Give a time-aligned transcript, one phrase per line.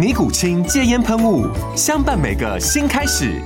[0.00, 1.46] 尼古清戒烟喷雾，
[1.76, 3.38] 相伴每个新开始。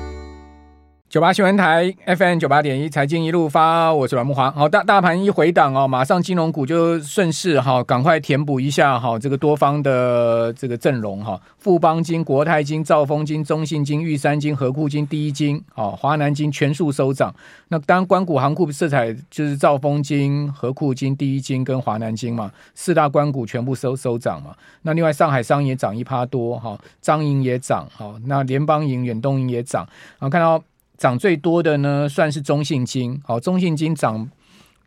[1.14, 4.50] 九八新闻台 FM 九八点一，财经一路发，我是阮慕华。
[4.50, 11.40] 好，大大盘一回档哦，马上金融股就顺势哈，赶快填补一下哈，这个多方的这个阵容哈。
[11.56, 17.32] 富邦金、国泰金、兆丰金、中信金、玉山金、合库金、第一金，好，华南金全数收涨。
[17.68, 24.52] 那当然，官股行库色彩就是兆丰金、和库金、第一金跟华南金嘛，四大官股全部收收涨嘛。
[24.82, 29.86] 那另外上海商也涨一趴多哈，彰银也涨好，那联邦银、远东银也涨。
[30.18, 30.60] 然后看到。
[30.96, 34.28] 涨最多的呢，算是中信金，好，中信金涨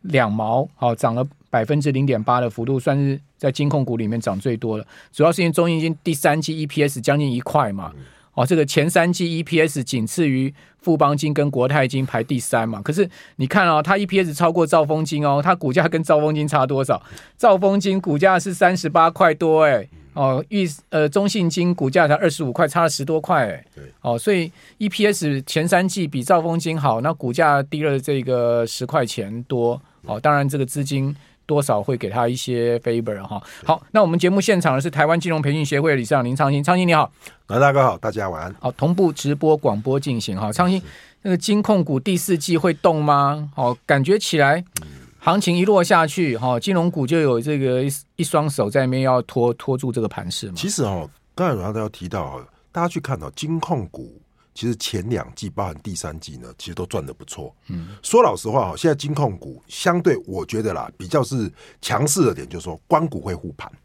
[0.02, 4.86] 两毛，好，涨了百分之零点八的幅度，算是在金控股里面涨最多的。
[5.12, 7.92] 主要是因为中信金第三期 EPS 将近一块嘛，
[8.38, 12.80] 哦，这个前三季 EPS 仅次于富邦金跟国泰金排第三嘛。
[12.80, 17.02] 可是你看哦，它 EPS 超过兆丰金哦，它股价跟兆丰金差多少？
[17.36, 19.88] 兆丰金股价是三十八块多，哎。
[20.14, 23.64] 哦，预呃中信金股价才二十五块，差了十多块哎。
[23.74, 23.84] 对。
[24.02, 29.80] 哦，所以 EPS 前三季比兆丰金好，那股价低了这个十块钱多。
[30.02, 31.14] 哦，当然这个资金
[31.48, 33.42] 多少会给他一些 favor 哈。
[33.64, 37.10] 好，那我们节目现场的是台湾金融培训协会理事长林昌兴，昌兴你好。
[37.46, 38.54] 来，大哥好，大家晚安。
[38.60, 40.52] 好，同步直播广播进行哈。
[40.52, 40.80] 昌兴，
[41.22, 43.50] 那个金控股第四季会动吗？
[43.56, 44.62] 好，感觉起来。
[44.82, 44.86] 嗯
[45.20, 50.52] 行情一落下去，哈，金融股就有这个一一双手在那边要拖拖住这个盘势嘛。
[50.56, 54.22] 其实哦，刚才阮都要提到，大家去看到金控股，
[54.58, 57.54] 其实前两季包含第三季呢，其实都赚的不错。
[57.68, 61.48] 嗯，说老实话，现在金控股相对我觉得啦，比较是
[61.80, 63.78] 强势的点，就是说关股会护盘，嗯，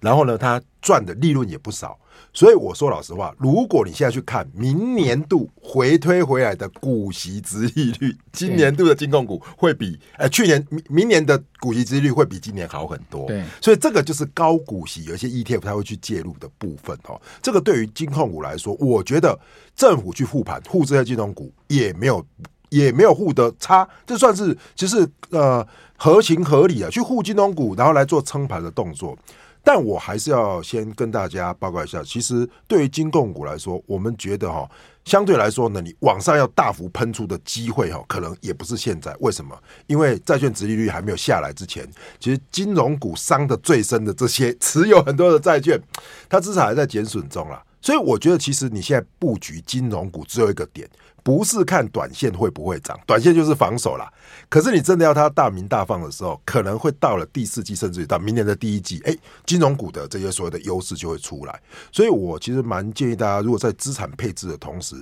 [0.00, 1.98] 然后呢，他赚的利润也不少。
[2.32, 13.26] 所以我说老实话，如果你现在去看明年度回推回来的股息值利率，今年度的金控股会比呃去年明明年的股息值利率会比今年好很多。
[13.26, 17.20] 对，所以这个就是高股息有一些 ETF 它会去介入的部分哦。
[17.40, 19.38] 这个对于金控股来说，我觉得
[19.74, 22.24] 政府去护盘护这些金融股也没有
[22.68, 29.16] 也没有护得差，这算是其实呃合情合理的去护金融股，然后来做撑盘的动作。
[29.62, 34.68] 但我还是要先跟大家报告一下，其实对于金控股来说，我们觉得哈，
[35.04, 39.14] 相对来说呢，你往上要大幅喷出的机会哈，可能也不是现在。
[39.20, 39.56] 为什么？
[39.86, 41.86] 因为债券殖利率还没有下来之前，
[42.18, 45.80] 其实金融股伤的最深的这些持有很多的债券，
[46.28, 47.62] 它至少还在减损中啦。
[47.88, 50.86] 所以我觉得，其实你现在布局金融股只有一个点。
[51.22, 54.12] 不是看短线会不会涨，短线就是防守啦。
[54.50, 59.16] 可是你真的要它大鸣大放的时候，可能会到了第四季，甚至于到明年的第一季，哎，
[59.46, 61.58] 金融股的这些所谓的优势就会出来。
[61.90, 64.94] 所以我其实蛮建议大家，如果在资产配置的同时，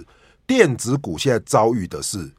[0.46, 2.30] 电子股现在遭遇的是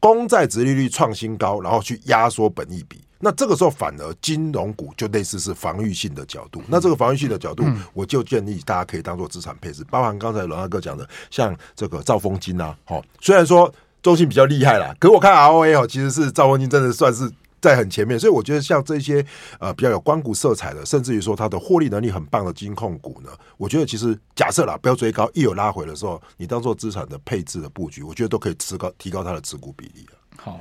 [0.00, 3.03] 公债殖利率创新高，然后去压缩本益比。
[3.24, 7.64] 那这个时候反而金融股就类似是防御性的角度，那这个防御性的角度，
[7.94, 19.24] 我就建议大家可以当做资产配置，包含刚才罗大哥讲的，像这个兆丰金啊，好，虽然说中信比较厉害啦，可我看 ROA 哦，其实是兆丰金真的算是在很前面，所以我觉得像这些
[19.58, 30.06] 呃比较有光谷色彩的，甚至于说它的获利能力很棒的金控股呢，我觉得其实假设啦，不要追高，一有拉回的时候，你当做资产的配置的布局，我觉得都可以提高提高它的持股比例。
[30.36, 30.60] 好。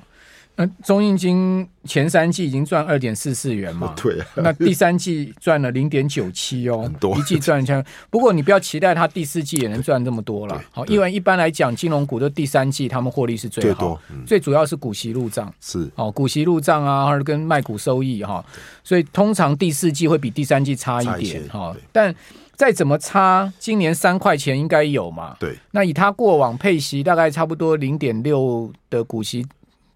[0.56, 3.94] 那中印金前三季已经赚二点四四元嘛？
[4.00, 4.20] 对。
[4.36, 7.18] 那第三季赚了零点九七哦， 很多。
[7.18, 7.84] 一季赚一千。
[8.12, 10.62] 不过你不要期待它第四季也能赚这么多了。
[10.72, 15.90] 好，因为一般来讲，金融股的第三季他们获利是最好，最主要是股息入账是。
[15.96, 18.46] 哦，股息入账啊，或者跟卖股收益哈，
[18.84, 21.76] 所以通常第四季会比第三季差一点哈。
[21.92, 22.14] 但
[22.56, 25.36] 再怎么差，今年三块钱应该有嘛？
[25.40, 25.58] 对。
[25.72, 29.44] 那以它过往配息大概差不多零点六的股息。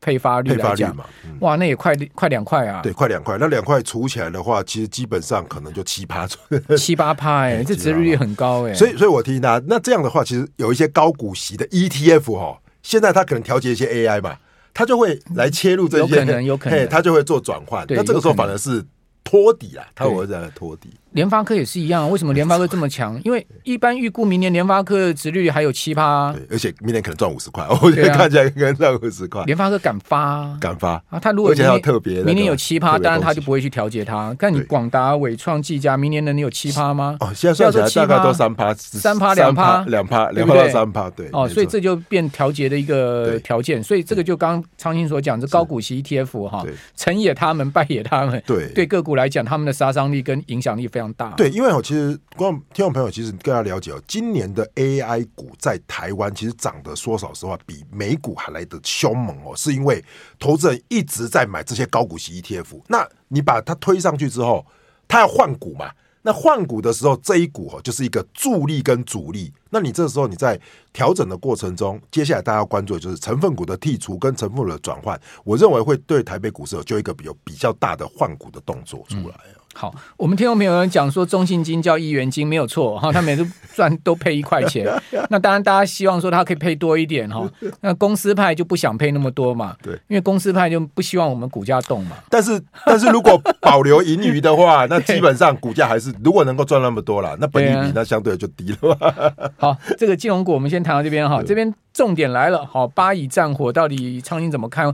[0.07, 2.79] 配发率来讲嘛，嗯、哇，那也快快两块啊！
[2.81, 3.37] 对，快两块。
[3.37, 6.25] 那两块除起来的话，其实基本上可能就七八
[6.77, 8.73] 七八趴哎，这殖利率很高哎、欸。
[8.73, 14.37] 所以，所以我提醒大家，那这样的话，其实有一些高股息的 ETF 哈、哦，现在它可能调节一些 AI 嘛，
[14.73, 17.85] 它就会来切入这些，有可能，有可能， 它就会做转换。
[17.89, 18.81] 那这个时候反而是
[19.27, 20.89] 托底啊，他会在托底。
[21.11, 23.19] 联发科也是一样，为什么联发科这么强？
[23.25, 29.43] 因为一般预估明年联发科的值率还有七趴，对，而且明年可能赚五十块，我觉得看起来可能赚五十块。
[29.45, 31.19] 联发科敢发，敢发啊！
[31.19, 34.33] 他如果而且要特别明年有七趴，当然他就不会去调节它。
[34.35, 37.17] 看你广达、伟创、技嘉，明年能有七趴吗？
[37.19, 41.27] 哦，现在算起来大概都三趴，三趴两趴，两趴两趴到三趴，对。
[41.33, 43.81] 哦，所以这就变调节的一个条件。
[43.81, 46.63] 所以这个就刚昌兴所讲，这高股息 ETF 哈，
[46.95, 48.43] 成也他们，败也他们。
[48.45, 51.31] 对，对个股来讲，他们的杀伤力跟影响力非常大。
[51.31, 60.01] 对，因为我其实，观众听众朋友，其实更加了解哦，今年的 AI 股在台湾其实涨得说老实话，比美股还来得凶猛哦，是因为
[60.39, 62.81] 投资人一直在买这些高股息 ETF。
[62.87, 64.65] 那你把它推上去之后，
[65.07, 65.91] 它要换股嘛？
[66.21, 69.53] 那换股的时候，这一股哦就是一个助力跟阻力。
[69.69, 70.59] 那你这时候你在
[70.91, 75.19] 调整的过程中，接下来大家要关注的就是成分股的剔除跟成分股的转换。
[75.43, 79.35] 我认为会对台北股市有就一个比较比较大的换股的动作出来。
[79.77, 84.87] 好，我们听众朋友讲说中信金叫一元金没有错哈，他每次赚都配一块钱。
[85.29, 87.47] 那当然大家希望说他可以配多一点哈。
[87.81, 92.17] 那公司派就不想配那么多嘛，对，因为公司派就不希望我们股价动嘛。
[92.27, 99.53] 但是但是如果保留盈余的话， 那基本上股价还是如果能够赚那么多了，那本益比那相对就低了。
[99.57, 104.91] 好，这个金融股我们先谈到这边哈，这边重点来了，好，巴以战火到底昌兴怎么看？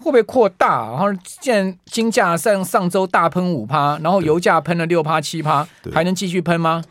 [0.00, 0.90] 会不会扩大？
[0.90, 6.82] 然后现金价上上周大喷五趴，然后油价喷了六趴七趴，还能继续喷吗？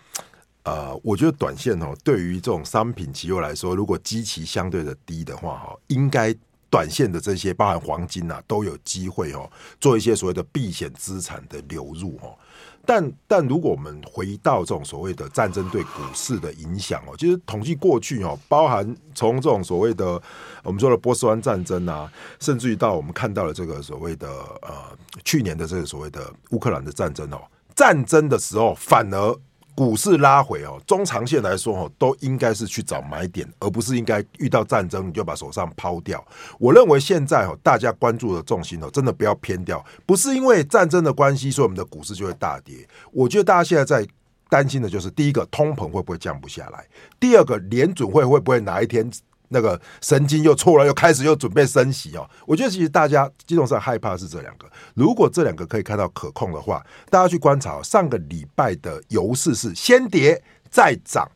[0.63, 6.35] 呃，我觉得短线哦，对于这种商品期货来说，如果基期相对的低的话，哈，应该
[6.69, 9.49] 短线的这些包含黄金啊，都有机会哦，
[9.79, 12.37] 做一些所谓的避险资产的流入哦。
[12.85, 20.21] 但但如果我们回到这种所谓的战争对股市的影响哦，其实统计过去哦，包含从这种所谓的
[20.63, 24.27] 我们说的波斯湾战争啊，甚至于到我们看到了这个所谓的
[24.61, 27.41] 呃去年的这个所谓的乌克兰的战争哦，
[27.75, 29.39] 战争的时候反而。
[29.79, 36.21] 股市拉回哦，中长线来说哦，都应该是去找买点，而不是应该遇到战争你就把手上抛掉。
[36.59, 42.85] 我认为现在哦，大家关注的重心哦，真的不要偏掉，不是因为战争的关系，所以我们的股市就会大跌。
[43.13, 44.05] 我觉得大家现在在
[44.49, 46.85] 担心的就是，第一个通膨会不会降不下来，
[47.17, 49.09] 第二个联准会会不会哪一天。
[49.49, 52.27] 那个神经又错了，又开始又准备升息哦。
[52.45, 54.65] 我觉得其实大家基本上害怕是这两个。
[54.93, 61.29] 如果这两个可以看到可控的话，大家去观察上个礼拜的油市是先跌再涨，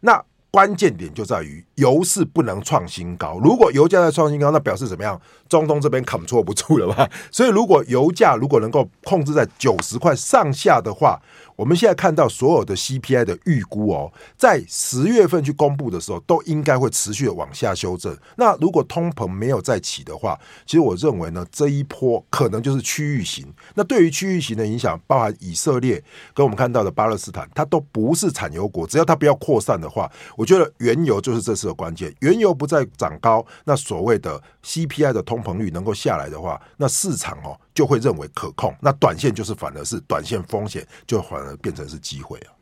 [0.00, 3.38] 那关键点就在于油市不能创新高。
[3.38, 5.20] 如果油价在创新高，那表示怎么样？
[5.48, 7.08] 中东这边扛错不住了吧？
[7.30, 11.20] 所以如果油价如果能够控制在九十块上下的话。
[11.60, 18.16] 我们现在看到所有的 CPI 的预估哦，在十月份去公布的时候，都应该会持续的往下修正。
[18.36, 23.46] 那如果通膨没有再起的话，其实我认为呢，这一波可能就是区域型。
[23.74, 26.02] 那对于区域型的影响，包含以色列
[26.32, 32.10] 跟我们看到的巴勒斯坦，它都不是产油国，只要它不要扩散的话，我觉得原油就是这次的关键。
[32.20, 37.54] 原油不再涨高，那所谓的 CPI 的通膨率能够下来的话，那市场哦。
[37.80, 42.52] 就会认为可控，那短线就是反而是短线风险，就反而变成是机会啊。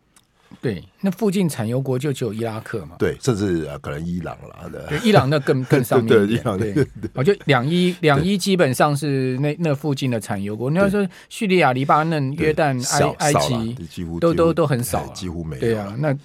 [0.60, 2.94] 对，那附近产油国就只有伊拉克嘛。
[3.00, 4.70] 对，甚至可能伊朗了。
[4.88, 6.06] 对，伊朗那更 更上面。
[6.06, 6.86] 对，伊朗对。
[7.14, 10.70] 我就两伊两伊基本上是那那附近的产油国。
[10.70, 12.80] 你要说叙利亚、黎巴嫩、约旦、
[13.18, 15.60] 埃埃及，几乎都都都很少，几乎没有。
[15.60, 16.16] 对啊，那。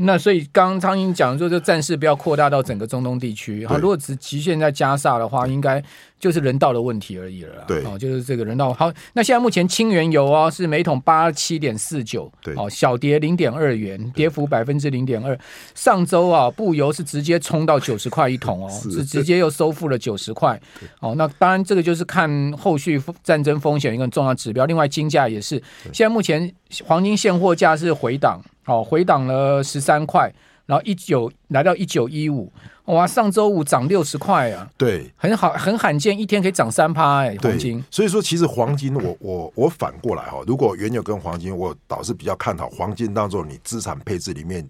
[0.00, 3.66] 那所以刚刚昌兴讲说，这战事不要扩大到整个中东地区。
[3.66, 5.82] 好，如果只局限在加沙的话，应该
[6.18, 7.64] 就是人道的问题而已了。
[7.66, 8.72] 对，哦，就是这个人道。
[8.72, 15.38] 好，那现在目前清原油哦是每桶八七点四九，对，哦，小跌零点二元，跌幅百分之零点二。
[15.74, 20.60] 上周啊，布油是直接冲到九十块一桶哦， 是直接又收复了九十块。
[21.00, 24.66] 哦，那当然这个就是看后续战争风险一个重要指标。
[24.66, 26.52] 另外金价也是，现在目前
[26.84, 28.40] 黄金现货价是回档。
[28.66, 30.30] 哦，回档了十三块，
[30.66, 32.52] 然后一九来到一九一五，
[32.88, 37.84] 哇，上周五涨六十块啊，对，很好，很罕见，一天可以涨三趴哎，黄金。
[37.90, 44.68] 所以说，其实黄金我，我我我反过来哈，如果原油跟黄金，我倒是比较看好黄金当做你资产配置里面。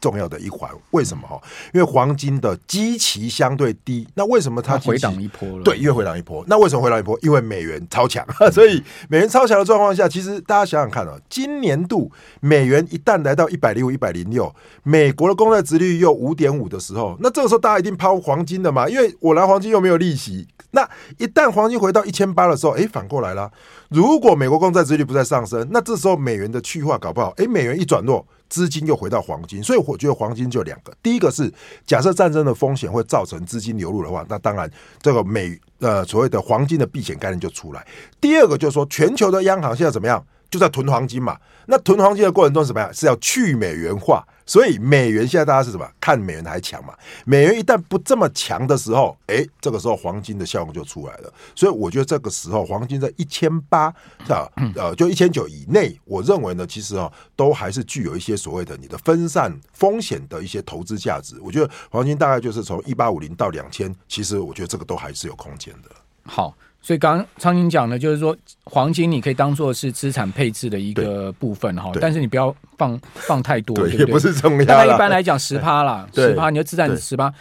[0.00, 1.40] 重要的一环，为什么哈？
[1.72, 5.62] 因为黄金的基期相对低，那为什么它回档一波了？
[5.62, 6.44] 对，因为回档一波。
[6.48, 7.18] 那为什么回档一波？
[7.22, 14.52] 因为美元超强， 所以美元超强的状况下，其实大家想想看啊，今年度美元一旦来到一百零五、一百零六，
[14.82, 18.88] 美国的公债殖率又五点五的时候，那这个时候大家一定抛黄金的嘛？
[18.88, 20.48] 因为我拿黄金又没有利息。
[20.72, 20.88] 那
[21.18, 23.50] 一旦黄金回到一千八的时候，哎，反过来了。
[23.90, 28.26] 如果美国公债殖利率不再上升，那这时候美元的去化搞不好，哎，美元一转弱。
[28.48, 31.48] 资金又回到黄金，所以我觉得黄金就两个，第一个是
[31.86, 34.68] 假设战争的风险会造成资金流入的话，那当然
[35.00, 37.86] 这个美呃所谓的黄金的避险概念就出来。
[38.20, 40.20] 第二个就是说，全球的央行现在怎么样？
[40.50, 42.92] 就在囤黄金嘛，那囤黄金的过程中是什么样？
[42.92, 45.88] 是要去美元化，所以美元现在大家是什么？
[46.00, 46.94] 看美元还强嘛？
[47.24, 51.32] 美元一旦不这么强的时候，哎，这个时候黄金的效用就出来了。
[51.54, 53.86] 所以我觉得这个时候黄金在一千八
[54.28, 61.36] 啊，呃，就一千九以内，我认为呢，其实啊，都还是具有一些所谓的你的分散风险的一些投资价值。
[61.40, 65.90] 我觉得黄金大概就是从一八五零到两千，其实我觉得这个都还是有空间的。
[66.24, 66.54] 好。
[66.82, 68.34] 所以刚刚昌兴讲的，就是说
[68.64, 74.06] 黄金你可以当做是资产配置的一个部分哈，但是你不要放 放太多，对，对不对？
[74.06, 74.64] 也不是重要。
[74.64, 77.32] 大概一般来讲十趴啦，十趴你就资产十趴，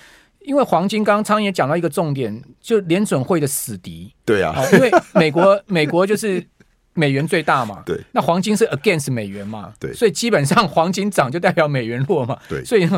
[0.41, 4.13] 因为黄金刚刚昌兴也讲到一个重点，就联准会的死敌。
[4.25, 6.45] 对啊，因为美国 美国就是
[6.93, 12.89] 美元最大嘛，对，那黄金是 against 美元嘛，对，所以基本上黄金涨就代表美元弱嘛，对，所以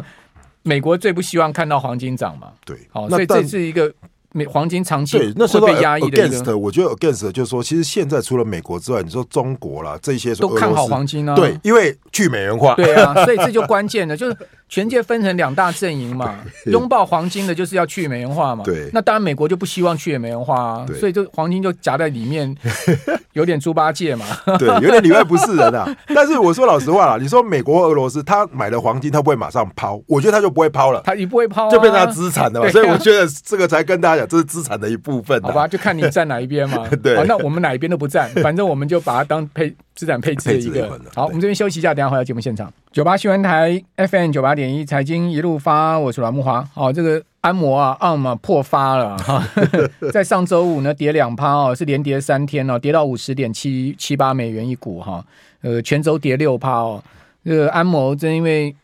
[0.63, 3.93] 美国最不希望看到黄金涨嘛，对，好，所以这是一个。
[4.33, 11.35] 美黄金长期对那时候被压抑的 against，我觉得 against 就是说，其实现在除了美国之外，你说中国啦，这些都看好黄金啊。
[11.35, 12.75] 对，因为去美元化。
[12.75, 14.38] 对啊，所以这就关键了，就是
[14.72, 16.40] 全界分成两大阵营嘛。
[16.66, 18.63] 拥抱黄金的就是要去美元化嘛。
[18.63, 22.56] 对，那当然美国就不希望去美元化啊，所以就黄金就夹在里面，
[23.34, 24.25] 有点猪八戒嘛。
[24.58, 25.86] 对，有点里外不是人啊。
[26.16, 32.70] 但是我说老实话啦，你说美国、俄罗斯，他买了黄金，他不会马上抛，我觉得他就不会抛了，他也不会抛，就变成他资产了嘛。
[32.70, 36.88] 所以我觉得这个才跟大家讲，这是资产的一部分，好吧，就看你站哪一边嘛。
[37.04, 40.90] 对，好，那我们哪一边都不站，反正我们就把它当配资产配置的一个。
[41.13, 42.72] 好，我们这边休息一下，等下回到节目现场。
[42.91, 46.62] 九八新闻台 FM 九八点一，财经一路发，我是阮木华。
[46.74, 49.41] 好，这个安摩啊，ARM 啊破发了哈，
[50.12, 55.25] 在上周五呢跌两趴哦，是连跌三天哦，跌到五十点七七八美元一股哈。
[55.62, 57.01] 呃，全周跌六趴哦。
[57.45, 58.75] 这个安摩真因为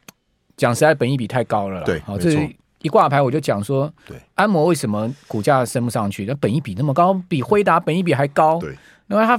[0.55, 1.85] 讲实在，本益比太高了啦。
[1.85, 2.49] 对，好，这。
[2.83, 6.23] 一挂牌我就讲说，对，安摩为什么股价升不上去？
[6.25, 8.59] 那本益比那么高，比辉达本益比还高。
[8.59, 8.73] 对，
[9.07, 9.37] 那么他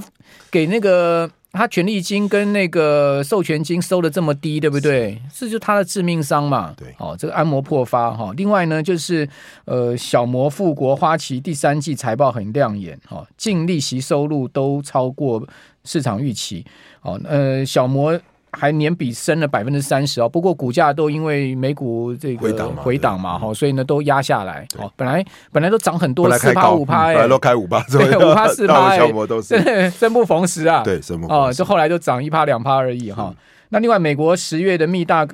[0.51, 5.19] 给那个他权利金跟那个授权金收的这么低，对不对？
[5.33, 6.73] 是，是就他的致命伤嘛。
[6.77, 8.31] 对，哦，这个安摩破发哈。
[8.37, 9.27] 另外呢，就是
[9.65, 15.45] 呃，小摩、富国、花旗第三季财报很亮眼哈，净利息收入都超过
[15.83, 16.65] 市场预期。
[17.01, 18.19] 哦，呃，小摩。
[18.59, 24.67] 还年比升了百分之三十哦，不过股价都因为美股这个回档嘛，哈，所以呢都压下来。
[24.77, 25.23] 哦，本来
[25.53, 29.57] 本来都涨很多，四趴五趴，哎，本来都开五趴， 对，五趴四趴，小摩都是
[29.91, 30.83] 生不逢时啊。
[30.83, 33.33] 对，生不哦，就后来就涨一趴两趴而已哈。
[33.69, 35.25] 那另外，美国十月的密大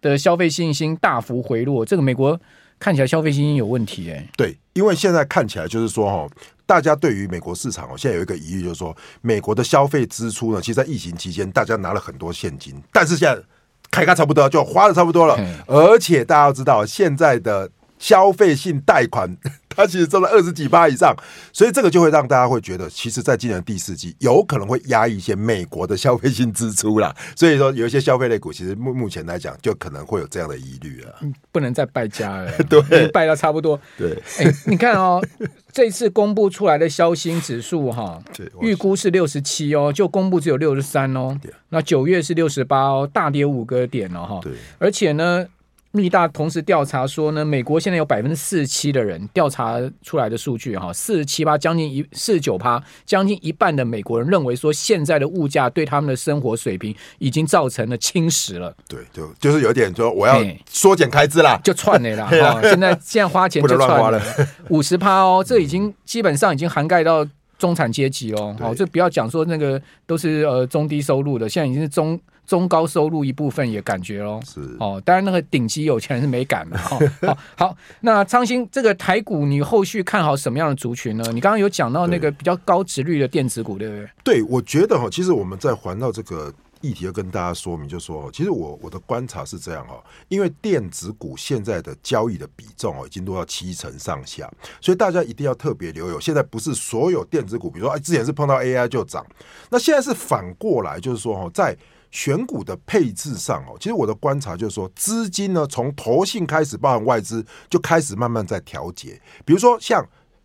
[0.00, 2.40] 的消费信心大幅回落，这个美国
[2.80, 4.26] 看起来消费信心有问题哎。
[4.36, 6.28] 对，因为现在看起来就是说哈。
[6.66, 13.42] 大家对于美国市场哦，现在有一个疑虑，就是说美国的消费支出呢，其实，在疫情期间，大家拿了很多现金，但是现在
[13.90, 17.68] 开开差不多，就花的差不多了，而且大家要知道，现在的
[17.98, 19.36] 消费性贷款。
[19.74, 21.16] 它其实挣了二十几趴以上，
[21.52, 27.14] 所以这个就会让大家会觉得，其实，在今年第四季有可能会压抑一些美国的消费性支出啦。
[27.36, 31.14] 所以说，有一些消费类股，其实目目前来讲，就可能会有这样的疑虑了。
[31.52, 33.80] 不能再败家了， 对，败到差不多。
[33.96, 35.24] 对，哎，你看哦，
[35.72, 38.20] 这次公布出来的消薪指数哈，
[38.60, 41.38] 预估是六十七哦，就公布只有六十三哦。
[41.68, 44.40] 那九月是六十八哦，大跌五个点了哈。
[44.42, 45.46] 对，而且呢。
[45.92, 58.72] 密大同时调查说呢，美国现在有百分之四十七的人调查出来的数据哈，四十七趴，将近一四十九趴，将近一半的美国人认为说，现在的物价对他们的生活水平已经造成了侵蚀了。
[58.86, 62.26] 对，就就是有点说我要缩减开支啦，就串了啦。
[62.30, 64.22] 哈，现在现在花钱就串了
[64.70, 67.26] 五十趴哦，这已经基本上已经涵盖到
[67.58, 68.54] 中产阶级哦。
[68.60, 72.20] 好，这不要讲说那个都是呃中低收入的，现在已经是中。
[72.50, 76.98] 中高收入一部分也感觉喽，是哦，当然那个顶级有钱人是没感的哈。
[77.24, 77.38] 好，
[77.68, 81.22] 好，那昌兴这个台股，你后续看好什么样的族群呢？
[81.32, 84.10] 你刚刚有讲到那个比较高值率的电子股，对不对？
[84.24, 96.18] 对，我觉得哈，其实我们在环绕这个议题要跟大家说明，就是说，其实我我的观察是这样哈，因为电子股现在的交易的比重哦，已经都要七成上下，所以大家一定要特别留有。
[96.18, 99.24] 现在不是所有电子股，比如说哎，之前是碰到 AI 就涨，
[99.70, 101.76] 那现在是反过来，就是说哈，在
[102.10, 109.20] 选股的配置上哦，其实我的观察就是说，资金呢从投信开始，包含外资就开始慢慢在调节。
[109.44, 110.04] 比如说像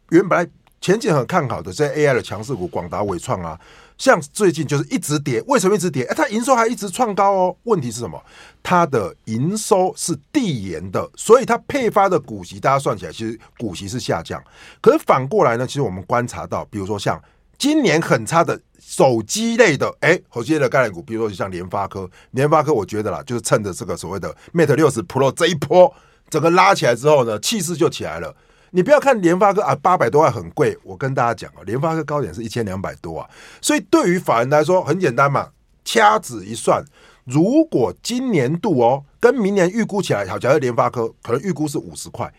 [0.09, 3.59] 原本前景很看好的这些 AI 的强势股，广达、伟创啊，
[3.97, 6.03] 像最近就是一直跌，为什么一直跌？
[6.03, 7.57] 哎，它营收还一直创高哦。
[7.63, 8.21] 问题是什么？
[8.61, 14.39] 它的营收是递延的，所以它配发的股息，大家算起来其实股息是下降。
[14.79, 17.19] 可是反过来呢，其实我们观察到，比如说像
[17.57, 25.93] 今年很差的手机类的，哎，手机类的概念股，比如说像联发科，联发科我觉得啦，就是趁着这个所谓的 Mate 六十 Pro 这一波
[26.29, 28.35] 整个拉起来之后呢，气势就起来了。
[28.71, 33.29] 你不要看联发科啊，八百多万很贵，我跟大家讲啊，联发科高点是一千两百多啊，
[33.61, 35.49] 所以对于法人来说很简单嘛，
[35.83, 36.83] 掐指一算，
[37.23, 42.31] 如果今年度哦跟明年预估起来，好，假设联发科可能预估是五十块，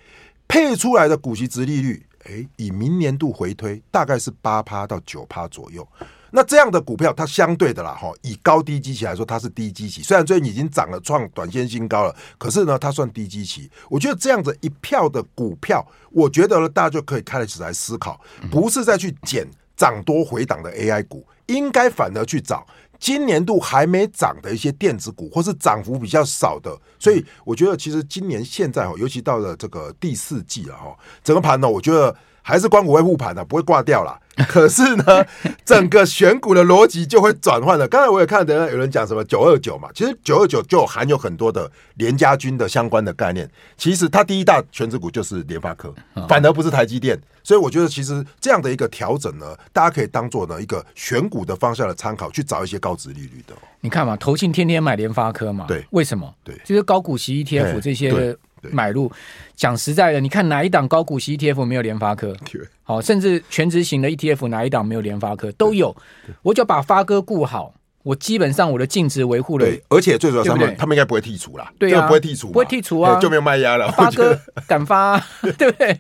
[0.47, 2.06] 配出来的股息值利率。
[2.27, 5.87] 诶，以明年度回推，大概是八趴到九趴左右。
[6.31, 10.03] 那这样的股票，它相对的啦，哈，以高低基期来说，它是低基期。
[10.03, 13.71] 虽然最近已经涨了，创短线新高了，可是呢，它算低基期。
[13.89, 22.67] 我觉得这样子一票的股票，我觉得呢，大家就可以开始来思考，不是再去捡涨多回档的 AI 股，应该反而去找。
[22.99, 32.15] 今年度还没涨的一些电子股，或是涨幅比较少的，所以我觉得其实今年现在哈，尤其到了这个第四季了哈，整个盘呢，我觉得
[32.49, 34.17] 还是光股会护盘的，不会挂掉啦。
[34.47, 35.27] 可是呢，
[35.65, 37.89] 整个选股的逻辑就会转换了。
[37.89, 43.51] 刚才我也看到有人讲什么九二九嘛，其实九二九就含有很多的联家军的相关的概念。
[43.77, 45.93] 其实它第一大全值股就是联发科，
[46.29, 47.21] 反而不是台积电。
[47.43, 53.55] 所以我觉得其实这样的一个调整呢，大家可以当做呢一个选股的方向的参考，去找一些高值利率的。
[53.81, 56.33] 你看嘛，投信天天买联发科嘛，对，为什么？
[56.45, 58.37] 对，就是高股息 ETF 这些。
[58.73, 59.11] 买入，
[59.55, 62.37] 讲实在的，你看哪一档高股息 ETF 没有联发科？
[62.83, 65.51] 好，甚至全职型的 ETF 哪一档没有联发科？
[65.53, 65.95] 都有。
[66.43, 69.67] 我就把发哥顾好，我基本上我的净值维护了。
[69.67, 71.73] 对，而且最主要他们他们应该不会剔除啦。
[71.79, 73.91] 对啊，不会剔除，不会剔除啊，就没有卖压了。
[73.93, 75.19] 发哥 敢发，
[75.59, 75.99] 对不对？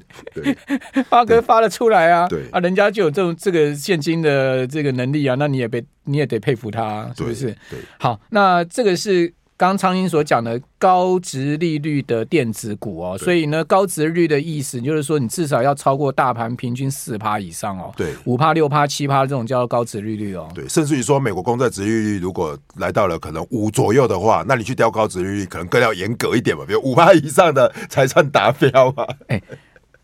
[1.08, 7.46] 发哥发了出来啊，对啊，人家就有这种这个现金的这个能力啊，那你也被你也得佩服他，是不是？
[7.68, 9.32] 对，好，那这个是。
[9.58, 17.90] 刚昌兴所讲的高值利率的电子股哦，所以呢，高值利率的意思就是说，你至少要超过大盘平均四趴以上哦。
[17.96, 20.46] 对，五趴、六趴、七趴这种叫做高值利率哦。
[20.54, 29.06] 对，甚至于说，美国公债值利率如果来到了可能五左右的话，那你去调高值利率，可能更要严格一点嘛，比如五趴以上的才算达标嘛。
[29.28, 29.40] 哎，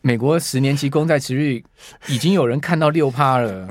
[0.01, 1.65] 美国十年期公债值利率
[2.09, 3.69] 已经有人看到六趴了。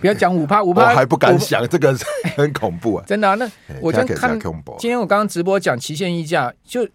[0.00, 1.96] 不要讲五趴五趴，我还不敢想，这个
[2.36, 3.04] 很恐怖啊！
[3.06, 4.38] 真的啊，那我就看
[4.78, 6.86] 今天我刚刚直播讲期限溢价，就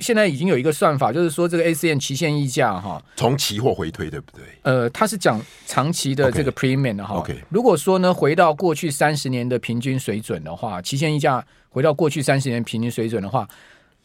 [0.00, 4.42] 现在已经有一个算法，就是说这个 ACN 期限溢价哈，从期货回推对不对？
[4.62, 7.16] 呃，它是讲长期的这个 premium 的哈。
[7.16, 13.48] OK，如果说呢，回到过去三十年的平均水准的话，期限溢价回到过去三十年平均水准的话，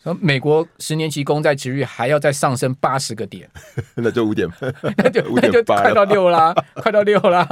[0.03, 3.47] 说美国十年期公债值率还要再上升八十个点，
[3.93, 4.49] 那就五点，
[4.97, 7.47] 那就那就快到六啦，快到六啦。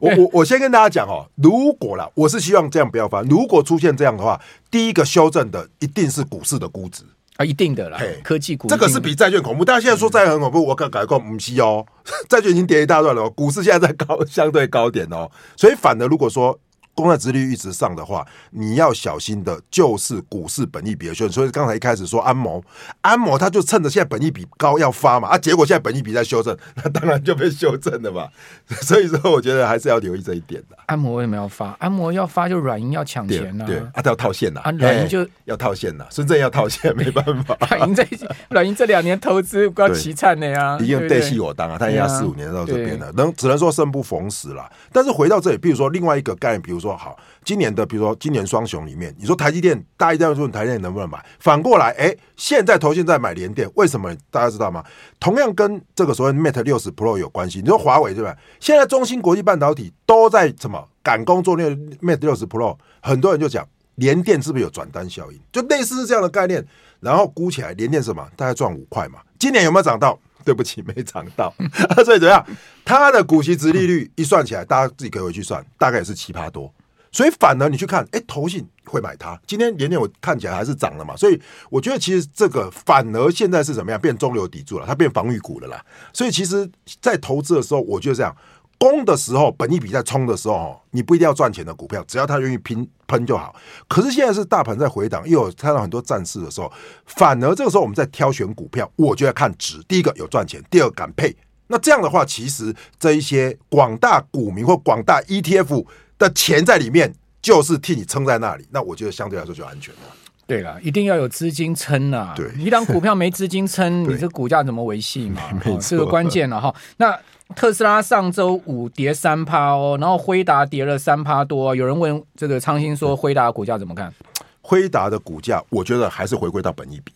[0.00, 3.22] 我我我先跟大家讲哦，如果啦，我是希望这样不要发。
[3.22, 7.04] 如果出现这样的话，第一个修正的一定是股市的估值
[7.36, 8.00] 啊，一定的啦。
[8.24, 9.64] 科技股这个是比债券恐怖。
[9.64, 11.86] 大家现在说债券很恐怖，我敢改过不是哦，
[12.28, 16.58] 债券已经跌一大段了，股市现在在高相对高点哦，所以反而如果说。
[17.00, 21.32] 公债殖利率一直上的话，你要小心的就是股市本益比的修正。
[21.32, 22.62] 所以刚才一开始说安谋，
[23.00, 28.28] 安谋他就趁着现在本益比高要发嘛，啊，结果现在本益比在修正， 那当然就被修正了嘛。
[28.82, 30.76] 所以说，我觉得还是要留意这一点的。
[30.86, 31.76] 安摩为什么要发？
[31.78, 37.56] 安摩要发就软银要抢钱呐、啊，对，啊，他要套现呐、啊，啊，软银就要套现呐，深圳要套现， 没办法。
[37.70, 38.06] 软银这
[38.48, 44.70] 软银这两年投资比较凄惨的呀，已经对戏我当啊，他压四五年到这边了，能只能说生不逢时了。
[44.92, 47.18] 但是回到这里，比如说另外一个概念，比如说好。
[47.44, 51.24] 今年的，比如说今年双雄里面，你说台积电，大家一定要说台电能不能买？
[51.38, 54.14] 反过来，哎，现在投现在买联电，为什么？
[54.30, 54.84] 大家知道吗？
[55.18, 57.60] 同样跟这个所谓 Mate 六十 Pro 有关系。
[57.60, 58.36] 你说华为对吧？
[58.60, 61.64] 现在中芯国际半导体都在什么赶工做那
[62.02, 65.40] Mate 六十 Pro，很多人就讲联电是不是有转单效应？
[65.50, 66.64] 就类似是这样的概念。
[67.00, 68.22] 然后估起来联电什么？
[68.36, 69.20] 大概赚五块嘛。
[69.38, 70.18] 今年有没有涨到？
[70.44, 71.52] 对不起，没涨到。
[72.04, 72.44] 所以怎样？
[72.84, 76.70] 它的股息殖利率一算起来，大家自己可以回去算，大概也是七趴多。
[77.12, 79.38] 所以反而你去看，哎，投信会买它。
[79.46, 85.84] 今天年年我看起来还是涨了嘛，所以我觉得其实这个反而现在是怎么样变中流砥柱了，它变防御股了啦。
[86.12, 86.70] 所以其实，
[87.02, 88.34] 在投资的时候，我觉得这样
[88.78, 93.54] 攻的时候，本益比在冲的时候，你不一定要赚钱的股票，只要它愿意拼喷就好。
[93.88, 96.72] 可是现在是大盘在回档，又有看到很多战事的时候，
[97.06, 99.82] 反而这个时候我们在挑选股票，我就要看值。
[99.88, 101.36] 第一个有赚钱，第二敢配。
[101.66, 105.84] 那这样的话，其实这一些广大股民或广大 ETF。
[106.20, 110.00] 的钱在里面，就是替你撑在那里，那我觉得相对来说就安全了。
[110.46, 112.34] 对了，一定要有资金撑啊。
[112.36, 115.40] 对，一档股票没资金撑， 你这股价怎么维系嘛？
[115.80, 116.74] 这个关键了哈。
[116.98, 117.18] 那
[117.56, 121.74] 特斯拉上周五跌三趴哦，然后辉达跌了三趴多。
[121.74, 124.12] 有人问这个昌兴说，辉达股价怎么看？
[124.60, 127.12] 辉达的股价，我觉得还是回归到本一比。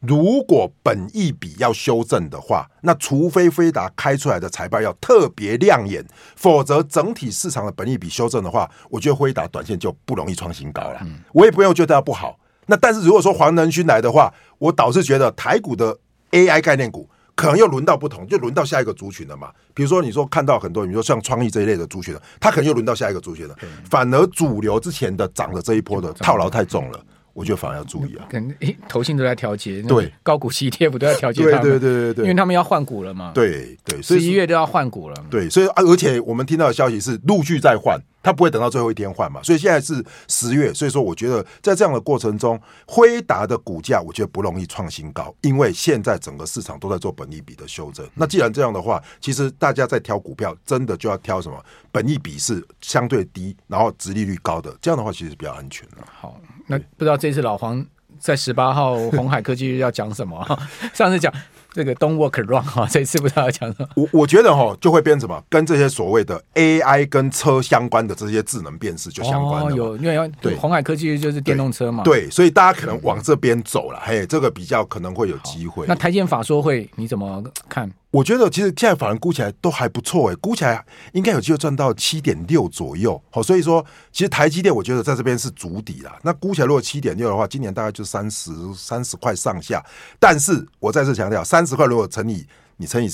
[0.00, 6.04] 如果本益比要修正的话，那除非飞达开出来的财报要特别亮眼，
[6.36, 10.98] 否则整体市场的本益比修正的话，我觉得辉达短线就不容易创新高了。
[11.02, 12.38] 嗯、我也不用觉得它不好。
[12.66, 15.96] 那但是如果说黄仁勋来的话，我倒是觉得台股的
[16.30, 19.50] AI 概念股可能又轮到不同，就轮到下一个族群了嘛。
[19.74, 23.54] 比如说你说看到很多，你说像创意这一类的族群了，它可能又轮到下一个族群了。
[23.62, 27.00] 嗯、反而主流之前的涨的这一波的套牢太重了。
[27.38, 28.52] 我觉得反而要注意啊，跟
[28.88, 30.12] 投信都在调节，对。
[30.24, 37.96] 高股息 ETF 都在调节，对对对对对，因为他们要换股了嘛，对对，十一月都要换股了，对，所以而且我们听到的消息是陆续在换，
[38.28, 48.06] 他不会等到最后一天换嘛，所以现在是十月，所以说我觉得在这样的过程中，辉达的股价我觉得不容易创新高，因为现在整个市场都在做本益比的修正。
[48.14, 51.58] 那既然这样的话，其实大家在挑股票，真的就要挑什么
[51.90, 55.96] 本益比是相对低，然后殖利率高的，这样的话其实比较安全的。
[56.20, 57.86] 好，那不知道这次老黄。
[58.18, 60.44] 在十八号红海科技要讲什么？
[60.92, 61.32] 上次讲
[61.72, 63.88] 这个 Don't Walk Wrong 哈，这次不知道要讲什么。
[63.94, 69.76] 我我觉得哈，就会变什么，跟这些所谓的 AI 跟车相关的这些智能辨识就相关了。
[69.76, 72.02] 有，因为对红海科技就是电动车嘛。
[72.02, 74.00] 对，所以大家可能往这边走了。
[74.02, 75.86] 嘿，这个比较可能会有机会。
[75.86, 77.90] 那台建法说会你怎么看？
[78.10, 83.20] 我觉得其实现在法人估起来都还不错哎，估起来应该有机会赚到七点六左右。
[83.30, 86.18] 好，所以说其实台积电我觉得在这边是足底啦。
[86.22, 89.84] 那估起来如果七点六的话，今年大概就三十三十块上下。
[90.18, 93.10] 但是我再次强调，三十块如果乘以你乘以。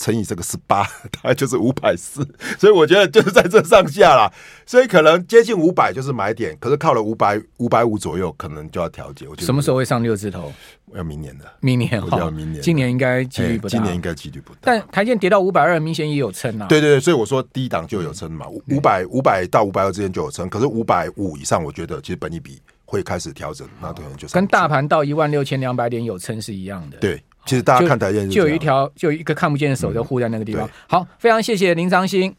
[0.00, 0.82] 乘以这个十八，
[1.12, 2.26] 大概就是五百四，
[2.58, 4.32] 所以我觉得就是在这上下啦，
[4.64, 9.28] 所以可能接近五百就是买点，可是靠了五百五百五左右，可能就要调节。
[9.28, 10.50] 我觉得什么时候会上六字头？
[10.94, 14.60] 要明年的，明年哈，要明年，今年应该几率不大，今年应该几率不大。
[14.62, 16.66] 但台积电跌到五百二，明显也有撑啊。
[16.66, 26.96] 对对对，所以我说低档就有撑嘛，五百五百到五百二之间就有撑，可是五百五以上，我觉得其实本一比会开始调整，那可能就是跟大盘到一万六千两百点有撑是一样的。
[26.96, 27.22] 对。
[27.46, 30.68] 其实大家看台电，就有一条，就有一个看不见的手在护在那个地方。
[30.86, 32.34] 好，非常谢谢林长兴。